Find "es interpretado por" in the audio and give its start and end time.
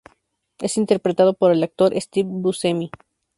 0.57-1.51